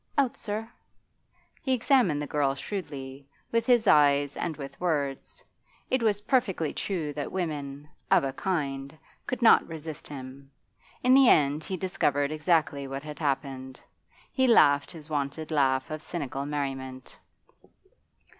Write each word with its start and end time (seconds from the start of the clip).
'Out, 0.17 0.35
sir.' 0.35 0.67
He 1.61 1.73
examined 1.73 2.19
the 2.19 2.25
girl 2.25 2.55
shrewdly, 2.55 3.27
with 3.51 3.67
his 3.67 3.85
eyes 3.85 4.35
and 4.35 4.57
with 4.57 4.81
words. 4.81 5.43
It 5.91 6.01
was 6.01 6.21
perfectly 6.21 6.73
true 6.73 7.13
that 7.13 7.31
women 7.31 7.87
of 8.09 8.23
a 8.23 8.33
kind 8.33 8.97
could 9.27 9.43
not 9.43 9.67
resist 9.69 10.07
him. 10.07 10.49
In 11.03 11.13
the 11.13 11.29
end 11.29 11.63
he 11.63 11.77
discovered 11.77 12.31
exactly 12.31 12.87
what 12.87 13.03
had 13.03 13.19
happened. 13.19 13.79
He 14.31 14.47
laughed 14.47 14.89
his 14.89 15.07
wonted 15.07 15.51
laugh 15.51 15.91
of 15.91 16.01
cynical 16.01 16.47
merriment. 16.47 17.19